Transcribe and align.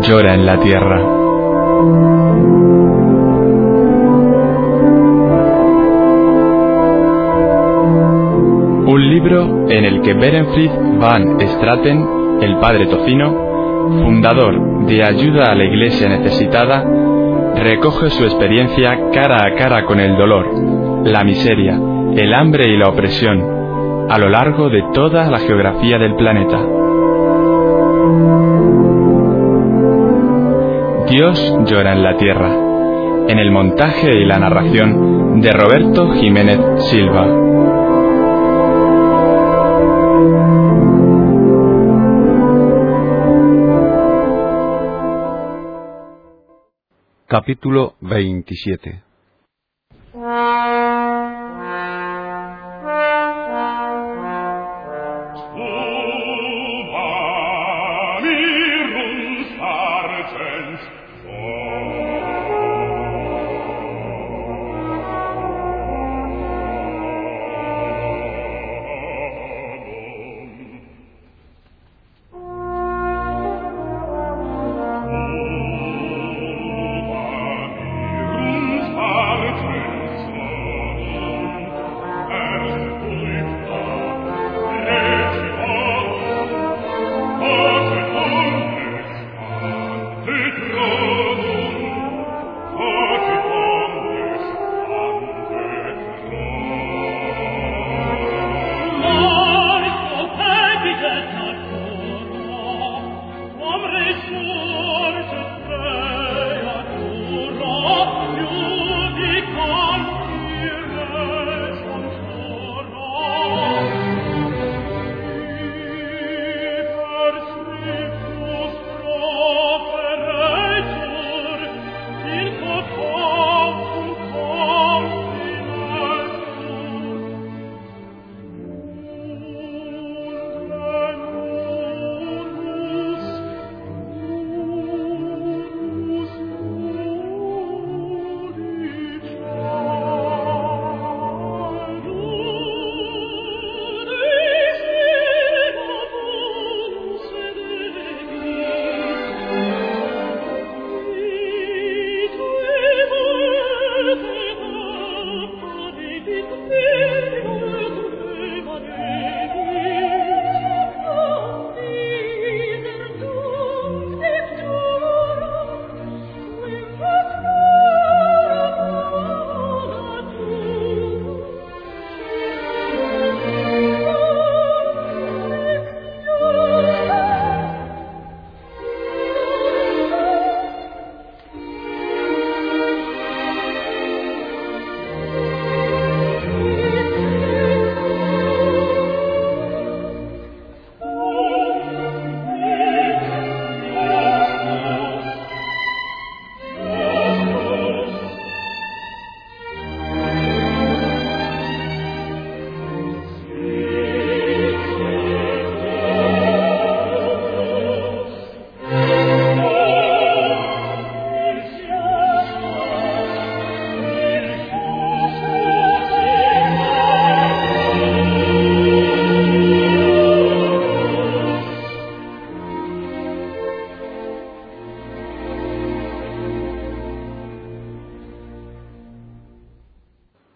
llora 0.00 0.34
en 0.34 0.46
la 0.46 0.58
tierra. 0.60 1.02
Un 8.86 9.10
libro 9.10 9.68
en 9.68 9.84
el 9.84 10.00
que 10.02 10.14
Berenfried 10.14 10.70
van 10.98 11.38
Straten, 11.40 12.40
el 12.40 12.56
padre 12.58 12.86
tocino, 12.86 13.50
fundador 14.02 14.86
de 14.86 15.04
Ayuda 15.04 15.52
a 15.52 15.54
la 15.54 15.64
Iglesia 15.64 16.08
Necesitada, 16.08 16.84
recoge 17.56 18.10
su 18.10 18.24
experiencia 18.24 18.98
cara 19.12 19.44
a 19.44 19.54
cara 19.54 19.84
con 19.84 20.00
el 20.00 20.16
dolor, 20.16 20.46
la 21.04 21.22
miseria, 21.24 21.78
el 22.16 22.34
hambre 22.34 22.68
y 22.68 22.76
la 22.76 22.88
opresión, 22.88 24.06
a 24.08 24.18
lo 24.18 24.28
largo 24.28 24.70
de 24.70 24.82
toda 24.94 25.30
la 25.30 25.38
geografía 25.38 25.98
del 25.98 26.14
planeta. 26.16 26.58
Dios 31.10 31.54
llora 31.66 31.92
en 31.92 32.04
la 32.04 32.16
tierra, 32.16 32.54
en 33.26 33.36
el 33.36 33.50
montaje 33.50 34.16
y 34.16 34.24
la 34.24 34.38
narración 34.38 35.40
de 35.40 35.50
Roberto 35.50 36.12
Jiménez 36.12 36.60
Silva. 36.84 37.26
Capítulo 47.26 47.94
27 48.00 49.09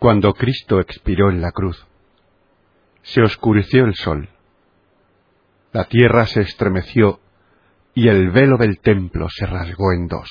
Cuando 0.04 0.34
Cristo 0.34 0.80
expiró 0.80 1.30
en 1.30 1.40
la 1.40 1.50
cruz, 1.50 1.82
se 3.00 3.22
oscureció 3.22 3.86
el 3.86 3.94
sol, 3.94 4.28
la 5.72 5.84
tierra 5.84 6.26
se 6.26 6.42
estremeció 6.42 7.20
y 7.94 8.08
el 8.08 8.30
velo 8.30 8.58
del 8.58 8.80
templo 8.80 9.28
se 9.30 9.46
rasgó 9.46 9.94
en 9.94 10.06
dos. 10.06 10.28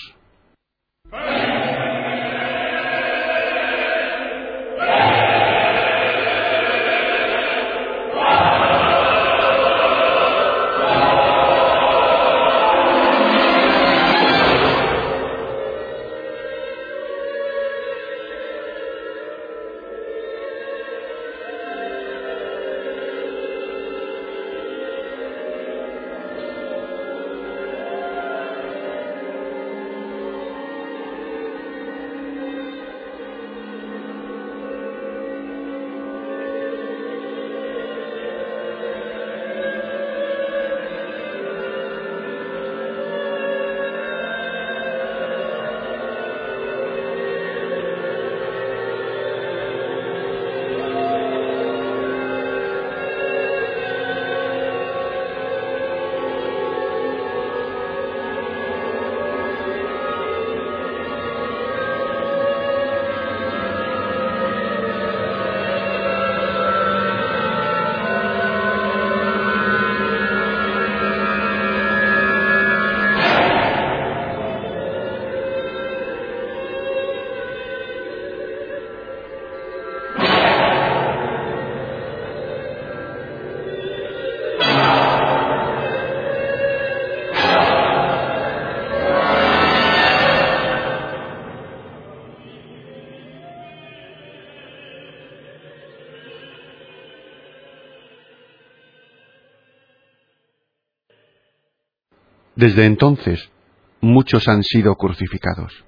Desde 102.64 102.86
entonces, 102.86 103.52
muchos 104.00 104.48
han 104.48 104.64
sido 104.64 104.96
crucificados. 104.96 105.84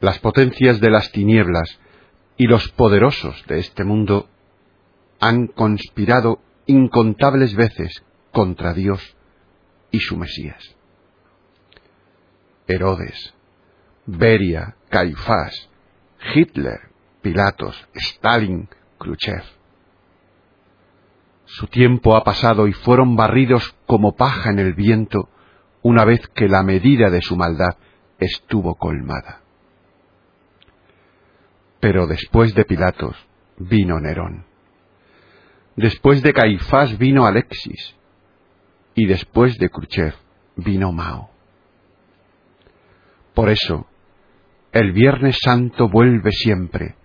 Las 0.00 0.18
potencias 0.20 0.80
de 0.80 0.88
las 0.88 1.12
tinieblas 1.12 1.78
y 2.38 2.46
los 2.46 2.70
poderosos 2.70 3.44
de 3.46 3.58
este 3.58 3.84
mundo 3.84 4.26
han 5.20 5.48
conspirado 5.48 6.40
incontables 6.64 7.54
veces 7.54 8.04
contra 8.32 8.72
Dios 8.72 9.02
y 9.90 9.98
su 9.98 10.16
Mesías. 10.16 10.62
Herodes, 12.66 13.34
Beria, 14.06 14.76
Caifás, 14.88 15.68
Hitler, 16.34 16.88
Pilatos, 17.20 17.86
Stalin, 17.92 18.66
Khrushchev. 18.98 19.44
Su 21.54 21.68
tiempo 21.68 22.16
ha 22.16 22.24
pasado 22.24 22.66
y 22.66 22.72
fueron 22.72 23.14
barridos 23.14 23.76
como 23.86 24.16
paja 24.16 24.50
en 24.50 24.58
el 24.58 24.74
viento 24.74 25.28
una 25.82 26.04
vez 26.04 26.26
que 26.34 26.48
la 26.48 26.64
medida 26.64 27.10
de 27.10 27.22
su 27.22 27.36
maldad 27.36 27.76
estuvo 28.18 28.74
colmada. 28.74 29.40
Pero 31.78 32.08
después 32.08 32.56
de 32.56 32.64
Pilatos 32.64 33.16
vino 33.56 34.00
Nerón. 34.00 34.46
Después 35.76 36.24
de 36.24 36.32
Caifás 36.32 36.98
vino 36.98 37.24
Alexis. 37.24 37.94
Y 38.96 39.06
después 39.06 39.56
de 39.58 39.70
Khrushchev 39.70 40.14
vino 40.56 40.90
Mao. 40.90 41.30
Por 43.32 43.48
eso, 43.48 43.86
el 44.72 44.90
Viernes 44.90 45.38
Santo 45.40 45.88
vuelve 45.88 46.32
siempre 46.32 46.96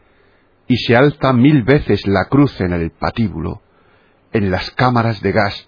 y 0.67 0.75
se 0.77 0.95
alza 0.95 1.33
mil 1.33 1.61
veces 1.61 2.07
la 2.07 2.25
cruz 2.25 2.59
en 2.61 2.73
el 2.73 2.89
patíbulo, 2.89 3.61
en 4.33 4.51
las 4.51 4.71
cámaras 4.71 5.21
de 5.21 5.31
gas 5.31 5.67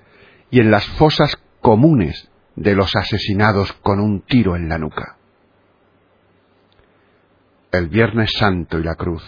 y 0.49 0.59
en 0.59 0.71
las 0.71 0.85
fosas 0.85 1.37
comunes 1.61 2.29
de 2.55 2.75
los 2.75 2.95
asesinados 2.95 3.73
con 3.73 3.99
un 3.99 4.21
tiro 4.21 4.55
en 4.55 4.69
la 4.69 4.77
nuca. 4.77 5.17
El 7.71 7.87
Viernes 7.87 8.31
Santo 8.37 8.79
y 8.79 8.83
la 8.83 8.95
cruz 8.95 9.23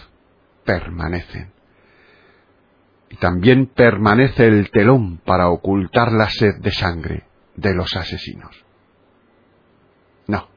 permanecen. 0.64 1.52
Y 3.08 3.16
también 3.16 3.66
permanece 3.66 4.46
el 4.46 4.70
telón 4.70 5.18
para 5.18 5.48
ocultar 5.48 6.12
la 6.12 6.28
sed 6.28 6.56
de 6.60 6.70
sangre 6.70 7.24
de 7.56 7.74
los 7.74 7.94
asesinos. 7.96 8.64
No. 10.26 10.48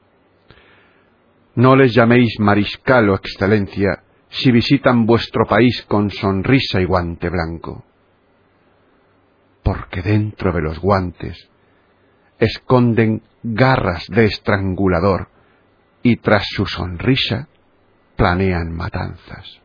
No 1.55 1.75
les 1.75 1.93
llaméis 1.93 2.39
mariscal 2.39 3.09
o 3.09 3.15
excelencia 3.15 4.03
si 4.29 4.51
visitan 4.51 5.05
vuestro 5.05 5.45
país 5.45 5.85
con 5.87 6.09
sonrisa 6.09 6.81
y 6.81 6.85
guante 6.85 7.29
blanco, 7.29 7.85
porque 9.67 10.01
dentro 10.01 10.53
de 10.53 10.61
los 10.61 10.79
guantes 10.79 11.49
esconden 12.39 13.21
garras 13.43 14.07
de 14.07 14.23
estrangulador 14.23 15.27
y 16.01 16.15
tras 16.21 16.45
su 16.55 16.65
sonrisa 16.65 17.49
planean 18.15 18.73
matanzas. 18.73 19.59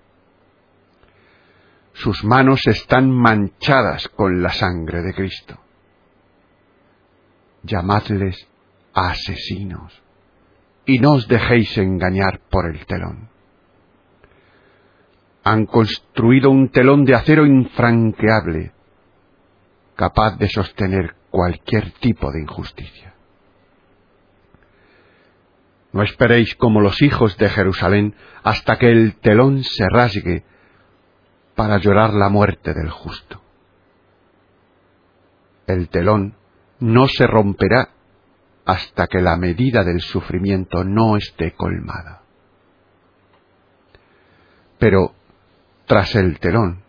Sus 1.92 2.24
manos 2.24 2.66
están 2.66 3.12
manchadas 3.12 4.08
con 4.08 4.42
la 4.42 4.48
sangre 4.48 5.02
de 5.02 5.14
Cristo. 5.14 5.60
Llamadles 7.62 8.48
asesinos 8.92 10.02
y 10.84 10.98
no 10.98 11.12
os 11.12 11.28
dejéis 11.28 11.78
engañar 11.78 12.40
por 12.50 12.68
el 12.68 12.84
telón 12.86 13.30
han 15.44 15.66
construido 15.66 16.50
un 16.50 16.70
telón 16.70 17.04
de 17.04 17.16
acero 17.16 17.46
infranqueable, 17.46 18.72
capaz 19.96 20.36
de 20.38 20.48
sostener 20.48 21.14
cualquier 21.30 21.92
tipo 21.92 22.30
de 22.30 22.42
injusticia. 22.42 23.14
No 25.92 26.02
esperéis 26.02 26.54
como 26.54 26.80
los 26.80 27.02
hijos 27.02 27.36
de 27.36 27.48
Jerusalén 27.48 28.14
hasta 28.42 28.78
que 28.78 28.90
el 28.90 29.16
telón 29.16 29.62
se 29.62 29.86
rasgue 29.88 30.44
para 31.54 31.78
llorar 31.78 32.14
la 32.14 32.30
muerte 32.30 32.72
del 32.72 32.90
justo. 32.90 33.42
El 35.66 35.88
telón 35.88 36.34
no 36.80 37.08
se 37.08 37.26
romperá 37.26 37.90
hasta 38.64 39.06
que 39.06 39.20
la 39.20 39.36
medida 39.36 39.84
del 39.84 40.00
sufrimiento 40.00 40.84
no 40.84 41.16
esté 41.16 41.52
colmada. 41.52 42.22
Pero 44.78 45.14
tras 45.86 46.14
el 46.14 46.38
telón. 46.38 46.81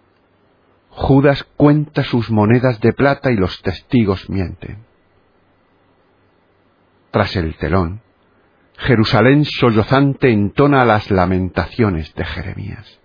Judas 0.96 1.44
cuenta 1.58 2.04
sus 2.04 2.30
monedas 2.30 2.80
de 2.80 2.94
plata 2.94 3.32
y 3.32 3.36
los 3.36 3.62
testigos 3.62 4.30
mienten. 4.30 4.86
Tras 7.12 7.36
el 7.36 7.56
telón, 7.58 8.02
Jerusalén 8.78 9.46
sollozante 9.46 10.32
entona 10.32 10.86
las 10.86 11.10
lamentaciones 11.10 12.14
de 12.16 12.26
Jeremías. 12.26 13.00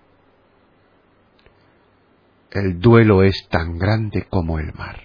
El 2.51 2.79
duelo 2.81 3.23
es 3.23 3.49
tan 3.49 3.79
grande 3.79 4.27
como 4.29 4.59
el 4.59 4.73
mar. 4.75 5.01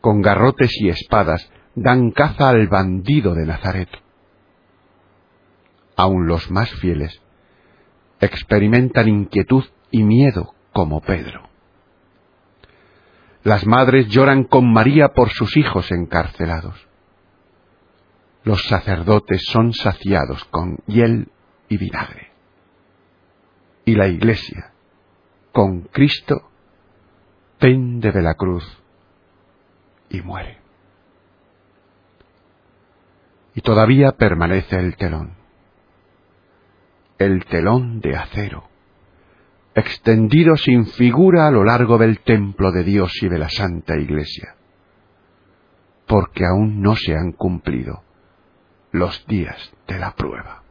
Con 0.00 0.22
garrotes 0.22 0.72
y 0.80 0.88
espadas 0.88 1.50
dan 1.74 2.10
caza 2.10 2.48
al 2.48 2.68
bandido 2.68 3.34
de 3.34 3.46
Nazaret. 3.46 3.90
Aun 5.96 6.26
los 6.26 6.50
más 6.50 6.70
fieles 6.70 7.20
experimentan 8.20 9.08
inquietud 9.08 9.64
y 9.90 10.02
miedo 10.02 10.54
como 10.72 11.00
Pedro. 11.00 11.48
Las 13.42 13.66
madres 13.66 14.08
lloran 14.08 14.44
con 14.44 14.72
María 14.72 15.08
por 15.14 15.30
sus 15.30 15.56
hijos 15.56 15.90
encarcelados. 15.90 16.86
Los 18.44 18.62
sacerdotes 18.64 19.44
son 19.46 19.72
saciados 19.72 20.44
con 20.46 20.78
hiel 20.86 21.30
y 21.68 21.78
vinagre. 21.78 22.30
Y 23.84 23.94
la 23.94 24.08
iglesia, 24.08 24.72
con 25.52 25.82
Cristo, 25.82 26.50
pende 27.58 28.12
de 28.12 28.22
la 28.22 28.34
cruz 28.34 28.64
y 30.10 30.20
muere. 30.20 30.58
Y 33.54 33.62
todavía 33.62 34.12
permanece 34.12 34.76
el 34.76 34.96
telón 34.96 35.40
el 37.20 37.44
telón 37.44 38.00
de 38.00 38.16
acero, 38.16 38.69
extendido 39.80 40.56
sin 40.56 40.86
figura 40.86 41.46
a 41.46 41.50
lo 41.50 41.64
largo 41.64 41.98
del 41.98 42.20
templo 42.20 42.72
de 42.72 42.84
Dios 42.84 43.22
y 43.22 43.28
de 43.28 43.38
la 43.38 43.48
Santa 43.48 43.96
Iglesia, 43.96 44.54
porque 46.06 46.44
aún 46.44 46.80
no 46.80 46.96
se 46.96 47.14
han 47.14 47.32
cumplido 47.32 48.02
los 48.92 49.26
días 49.26 49.72
de 49.86 49.98
la 49.98 50.12
prueba. 50.12 50.62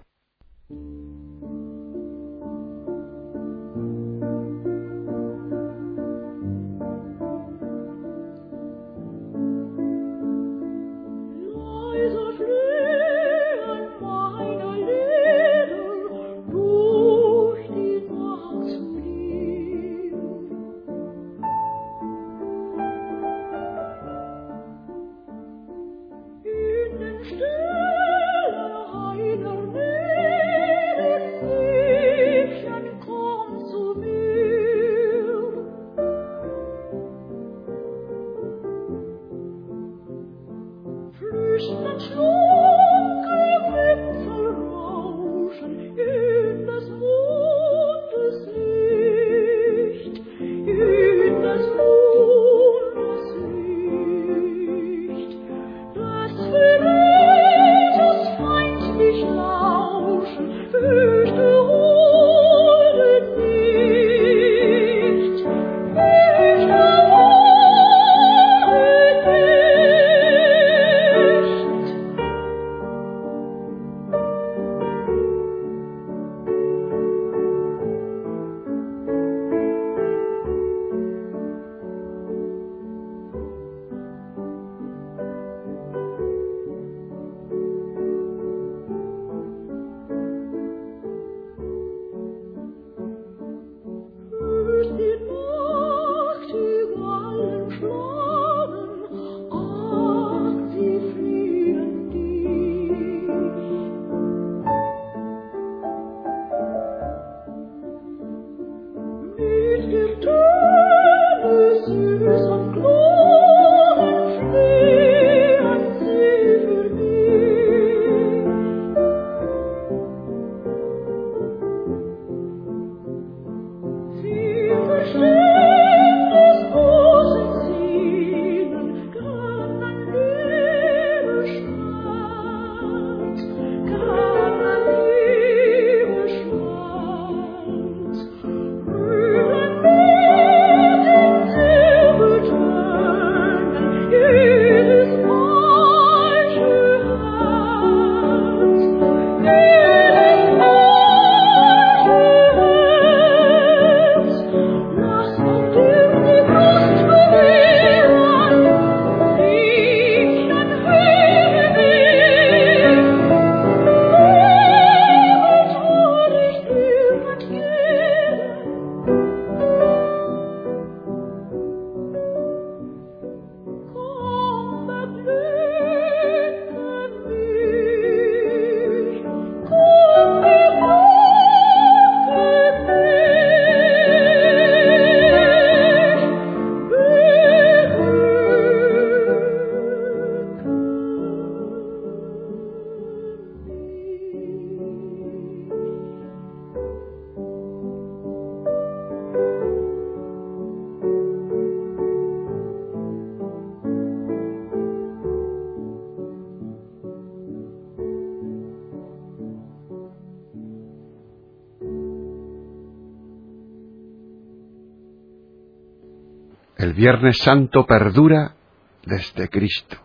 Viernes 216.99 217.37
Santo 217.37 217.85
perdura 217.85 218.57
desde 219.05 219.47
Cristo, 219.47 219.95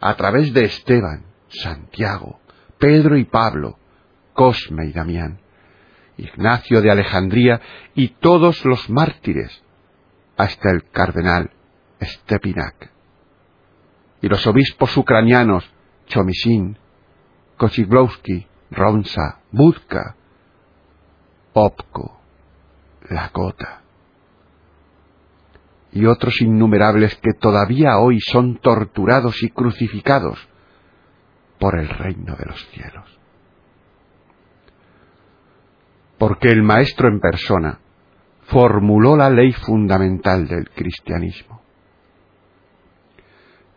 a 0.00 0.16
través 0.16 0.52
de 0.52 0.64
Esteban, 0.64 1.24
Santiago, 1.46 2.40
Pedro 2.80 3.16
y 3.16 3.26
Pablo, 3.26 3.78
Cosme 4.32 4.86
y 4.86 4.92
Damián, 4.92 5.38
Ignacio 6.16 6.82
de 6.82 6.90
Alejandría 6.90 7.60
y 7.94 8.08
todos 8.08 8.64
los 8.64 8.90
mártires, 8.90 9.62
hasta 10.36 10.72
el 10.72 10.90
cardenal 10.90 11.52
Stepinac. 12.02 12.90
Y 14.20 14.26
los 14.26 14.44
obispos 14.48 14.96
ucranianos 14.96 15.72
Chomisin, 16.06 16.76
Kosiglowski, 17.56 18.48
Ronsa, 18.72 19.42
Budka, 19.52 20.16
Opko, 21.52 22.20
Lakota 23.08 23.79
y 25.92 26.06
otros 26.06 26.40
innumerables 26.40 27.16
que 27.16 27.32
todavía 27.32 27.98
hoy 27.98 28.20
son 28.20 28.58
torturados 28.58 29.42
y 29.42 29.50
crucificados 29.50 30.38
por 31.58 31.78
el 31.78 31.88
reino 31.88 32.36
de 32.36 32.46
los 32.46 32.64
cielos. 32.68 33.18
Porque 36.18 36.48
el 36.48 36.62
Maestro 36.62 37.08
en 37.08 37.20
persona 37.20 37.80
formuló 38.42 39.16
la 39.16 39.30
ley 39.30 39.52
fundamental 39.52 40.46
del 40.46 40.70
cristianismo, 40.70 41.62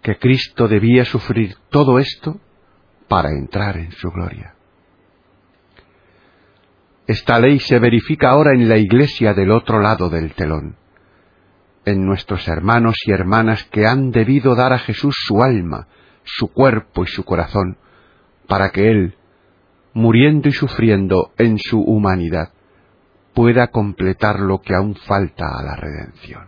que 0.01 0.17
Cristo 0.17 0.67
debía 0.67 1.05
sufrir 1.05 1.55
todo 1.69 1.99
esto 1.99 2.39
para 3.07 3.29
entrar 3.29 3.77
en 3.77 3.91
su 3.91 4.11
gloria. 4.11 4.55
Esta 7.07 7.39
ley 7.39 7.59
se 7.59 7.79
verifica 7.79 8.29
ahora 8.29 8.51
en 8.53 8.67
la 8.69 8.77
iglesia 8.77 9.33
del 9.33 9.51
otro 9.51 9.79
lado 9.79 10.09
del 10.09 10.33
telón 10.33 10.77
en 11.85 12.05
nuestros 12.05 12.47
hermanos 12.47 12.95
y 13.05 13.11
hermanas 13.11 13.63
que 13.65 13.85
han 13.85 14.11
debido 14.11 14.55
dar 14.55 14.73
a 14.73 14.79
Jesús 14.79 15.15
su 15.25 15.41
alma, 15.43 15.87
su 16.23 16.51
cuerpo 16.51 17.03
y 17.03 17.07
su 17.07 17.23
corazón, 17.23 17.77
para 18.47 18.69
que 18.69 18.89
Él, 18.89 19.17
muriendo 19.93 20.49
y 20.49 20.51
sufriendo 20.51 21.33
en 21.37 21.57
su 21.57 21.81
humanidad, 21.81 22.51
pueda 23.33 23.67
completar 23.67 24.39
lo 24.39 24.61
que 24.61 24.75
aún 24.75 24.95
falta 24.95 25.57
a 25.57 25.63
la 25.63 25.75
redención. 25.75 26.47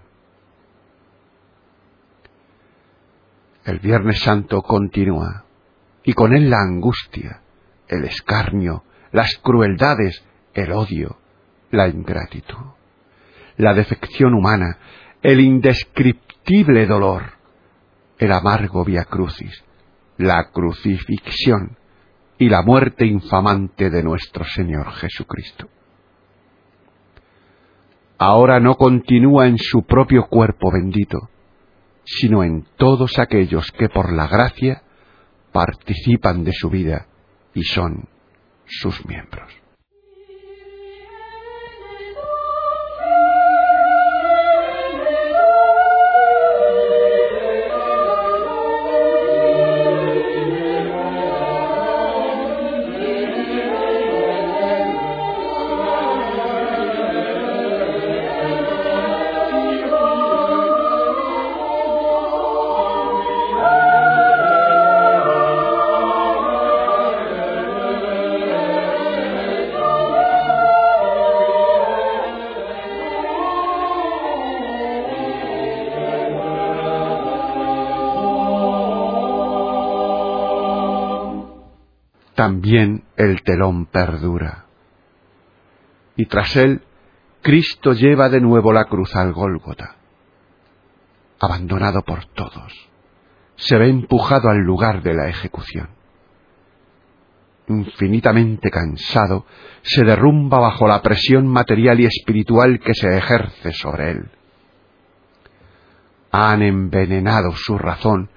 El 3.65 3.79
Viernes 3.79 4.19
Santo 4.19 4.61
continúa, 4.61 5.45
y 6.03 6.13
con 6.13 6.35
él 6.35 6.51
la 6.51 6.61
angustia, 6.61 7.41
el 7.87 8.05
escarnio, 8.05 8.83
las 9.11 9.37
crueldades, 9.37 10.23
el 10.53 10.71
odio, 10.71 11.17
la 11.71 11.87
ingratitud, 11.87 12.73
la 13.57 13.73
defección 13.73 14.35
humana, 14.35 14.77
el 15.25 15.39
indescriptible 15.39 16.85
dolor, 16.85 17.23
el 18.19 18.31
amargo 18.31 18.85
via 18.85 19.05
crucis, 19.05 19.63
la 20.17 20.51
crucifixión 20.51 21.79
y 22.37 22.47
la 22.47 22.61
muerte 22.61 23.07
infamante 23.07 23.89
de 23.89 24.03
nuestro 24.03 24.45
Señor 24.45 24.91
Jesucristo. 24.91 25.67
Ahora 28.19 28.59
no 28.59 28.75
continúa 28.75 29.47
en 29.47 29.57
su 29.57 29.81
propio 29.81 30.27
cuerpo 30.27 30.71
bendito, 30.71 31.27
sino 32.03 32.43
en 32.43 32.63
todos 32.77 33.17
aquellos 33.17 33.71
que 33.71 33.89
por 33.89 34.13
la 34.13 34.27
gracia 34.27 34.83
participan 35.51 36.43
de 36.43 36.53
su 36.53 36.69
vida 36.69 37.07
y 37.55 37.63
son 37.63 38.07
sus 38.67 39.03
miembros. 39.07 39.64
También 82.45 83.05
el 83.17 83.41
telón 83.41 83.87
perdura. 83.87 84.65
Y 86.15 86.27
tras 86.27 86.55
él, 86.55 86.83
Cristo 87.41 87.93
lleva 87.93 88.29
de 88.29 88.39
nuevo 88.39 88.71
la 88.71 88.85
cruz 88.85 89.15
al 89.15 89.33
Gólgota. 89.33 89.95
Abandonado 91.39 92.03
por 92.03 92.25
todos, 92.25 92.71
se 93.55 93.75
ve 93.79 93.89
empujado 93.89 94.49
al 94.49 94.59
lugar 94.59 95.01
de 95.01 95.15
la 95.15 95.27
ejecución. 95.27 95.89
Infinitamente 97.67 98.69
cansado, 98.69 99.47
se 99.81 100.03
derrumba 100.03 100.59
bajo 100.59 100.87
la 100.87 101.01
presión 101.01 101.47
material 101.47 101.99
y 101.99 102.05
espiritual 102.05 102.79
que 102.79 102.93
se 102.93 103.17
ejerce 103.17 103.71
sobre 103.73 104.11
él. 104.11 104.29
Han 106.29 106.61
envenenado 106.61 107.53
su 107.55 107.75
razón 107.79 108.29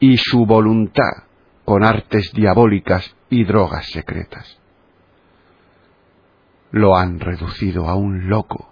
y 0.00 0.16
su 0.16 0.46
voluntad 0.46 1.24
con 1.64 1.82
artes 1.84 2.30
diabólicas 2.32 3.16
y 3.30 3.44
drogas 3.44 3.86
secretas. 3.86 4.60
Lo 6.70 6.96
han 6.96 7.20
reducido 7.20 7.88
a 7.88 7.94
un 7.94 8.28
loco 8.28 8.70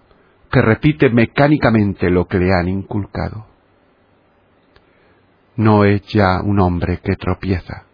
que 0.51 0.61
repite 0.61 1.09
mecánicamente 1.09 2.11
lo 2.11 2.27
que 2.27 2.39
le 2.39 2.53
han 2.53 2.69
inculcado. 2.69 3.47
No 5.57 5.85
es 5.85 6.03
ya 6.09 6.43
un 6.43 6.61
hombre 6.61 6.99
que 7.03 7.17
tropieza, 7.17 7.85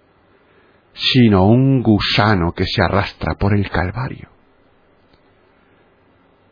sino 0.92 1.46
un 1.46 1.82
gusano 1.82 2.52
que 2.52 2.64
se 2.64 2.82
arrastra 2.82 3.34
por 3.34 3.54
el 3.54 3.70
Calvario. 3.70 4.28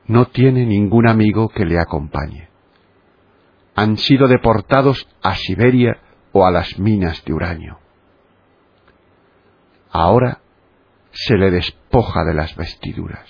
No 0.06 0.26
tiene 0.26 0.64
ningún 0.64 1.08
amigo 1.08 1.48
que 1.48 1.64
le 1.64 1.80
acompañe. 1.80 2.48
Han 3.74 3.96
sido 3.96 4.28
deportados 4.28 5.08
a 5.22 5.34
Siberia 5.34 5.98
o 6.30 6.46
a 6.46 6.52
las 6.52 6.78
minas 6.78 7.24
de 7.24 7.32
uranio 7.32 7.78
Ahora 9.98 10.40
se 11.10 11.38
le 11.38 11.50
despoja 11.50 12.22
de 12.24 12.34
las 12.34 12.54
vestiduras. 12.54 13.26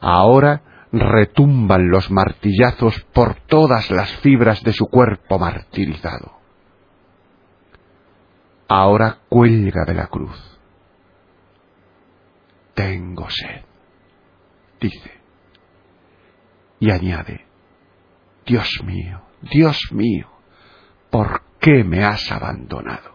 Ahora 0.00 0.88
retumban 0.90 1.90
los 1.90 2.10
martillazos 2.10 3.00
por 3.12 3.36
todas 3.46 3.92
las 3.92 4.10
fibras 4.16 4.64
de 4.64 4.72
su 4.72 4.88
cuerpo 4.88 5.38
martirizado. 5.38 6.40
Ahora 8.66 9.18
cuelga 9.28 9.84
de 9.84 9.94
la 9.94 10.08
cruz. 10.08 10.58
Tengo 12.74 13.30
sed, 13.30 13.62
dice. 14.80 15.20
Y 16.80 16.90
añade, 16.90 17.46
Dios 18.44 18.82
mío, 18.84 19.22
Dios 19.40 19.78
mío, 19.92 20.26
¿por 21.10 21.42
qué 21.60 21.84
me 21.84 22.04
has 22.04 22.32
abandonado? 22.32 23.11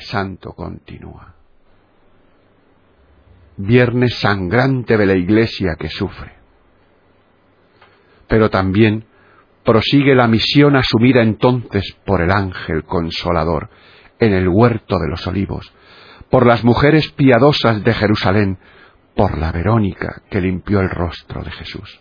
Santo 0.00 0.52
continúa. 0.52 1.34
Viernes 3.56 4.18
sangrante 4.18 4.96
de 4.96 5.06
la 5.06 5.14
Iglesia 5.14 5.76
que 5.78 5.88
sufre. 5.88 6.34
Pero 8.28 8.50
también 8.50 9.04
prosigue 9.64 10.14
la 10.14 10.28
misión 10.28 10.76
asumida 10.76 11.22
entonces 11.22 11.96
por 12.04 12.20
el 12.20 12.30
ángel 12.30 12.84
consolador 12.84 13.68
en 14.18 14.32
el 14.32 14.48
huerto 14.48 14.98
de 14.98 15.08
los 15.08 15.26
olivos, 15.26 15.72
por 16.30 16.46
las 16.46 16.64
mujeres 16.64 17.10
piadosas 17.12 17.82
de 17.82 17.94
Jerusalén, 17.94 18.58
por 19.14 19.36
la 19.38 19.52
Verónica 19.52 20.22
que 20.30 20.40
limpió 20.40 20.80
el 20.80 20.90
rostro 20.90 21.42
de 21.42 21.50
Jesús, 21.50 22.00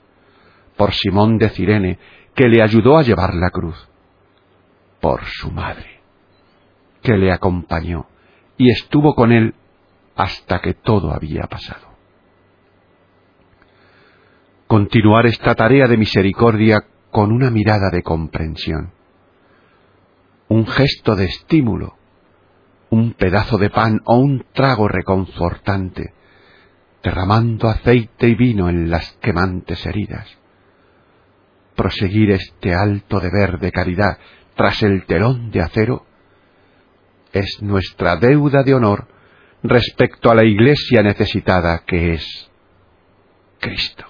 por 0.76 0.94
Simón 0.94 1.38
de 1.38 1.50
Cirene 1.50 2.00
que 2.36 2.48
le 2.48 2.62
ayudó 2.62 2.98
a 2.98 3.04
llevar 3.04 3.34
la 3.34 3.50
cruz, 3.50 3.88
por 5.02 5.26
su 5.26 5.52
madre 5.52 5.97
que 7.02 7.18
le 7.18 7.32
acompañó 7.32 8.08
y 8.58 8.72
estuvo 8.72 9.14
con 9.14 9.32
él 9.32 9.54
hasta 10.16 10.60
que 10.60 10.74
todo 10.74 11.12
había 11.14 11.44
pasado. 11.44 11.88
Continuar 14.66 15.26
esta 15.28 15.56
tarea 15.56 15.88
de 15.88 15.98
misericordia 15.98 16.86
con 17.12 17.32
una 17.32 17.50
mirada 17.50 17.90
de 17.92 18.04
comprensión, 18.04 18.92
un 20.50 20.68
gesto 20.68 21.16
de 21.16 21.26
estímulo, 21.26 21.96
un 22.90 23.14
pedazo 23.14 23.58
de 23.58 23.70
pan 23.70 24.02
o 24.06 24.18
un 24.18 24.46
trago 24.54 24.88
reconfortante, 24.88 26.14
derramando 27.04 27.70
aceite 27.70 28.28
y 28.28 28.36
vino 28.36 28.70
en 28.70 28.90
las 28.90 29.14
quemantes 29.22 29.86
heridas. 29.86 30.38
Proseguir 31.76 32.32
este 32.32 32.74
alto 32.74 33.20
deber 33.20 33.60
de 33.60 33.72
caridad 33.72 34.18
tras 34.56 34.82
el 34.84 35.06
telón 35.06 35.52
de 35.52 35.62
acero 35.62 36.06
es 37.34 37.62
nuestra 37.62 38.16
deuda 38.18 38.64
de 38.64 38.74
honor 38.74 39.08
respecto 39.64 40.30
a 40.30 40.36
la 40.36 40.46
iglesia 40.46 41.02
necesitada 41.02 41.84
que 41.86 42.14
es 42.14 42.50
Cristo. 43.60 44.06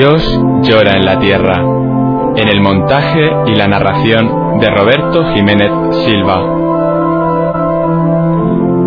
Dios 0.00 0.26
llora 0.62 0.92
en 0.96 1.04
la 1.04 1.18
tierra. 1.18 1.62
En 2.34 2.48
el 2.48 2.62
montaje 2.62 3.20
y 3.48 3.54
la 3.54 3.68
narración 3.68 4.58
de 4.58 4.66
Roberto 4.70 5.26
Jiménez 5.34 5.70
Silva. 6.06 6.40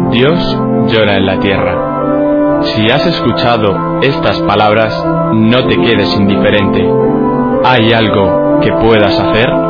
Dios 0.10 0.60
llora 0.88 1.18
en 1.18 1.26
la 1.28 1.40
tierra. 1.40 2.62
Si 2.64 2.90
has 2.90 3.06
escuchado 3.06 4.00
estas 4.02 4.40
palabras, 4.40 5.06
no 5.36 5.68
te 5.68 5.76
quedes 5.76 6.16
indiferente. 6.16 6.84
¿Hay 7.64 7.94
algo 7.94 8.60
que 8.62 8.72
puedas 8.72 9.20
hacer? 9.20 9.63